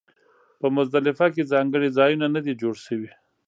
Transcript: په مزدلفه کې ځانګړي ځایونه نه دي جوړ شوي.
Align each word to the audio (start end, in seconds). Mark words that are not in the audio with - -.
په 0.59 0.67
مزدلفه 0.75 1.27
کې 1.33 1.49
ځانګړي 1.53 1.89
ځایونه 1.97 2.25
نه 2.35 2.41
دي 2.45 2.53
جوړ 2.61 2.75
شوي. 2.85 3.11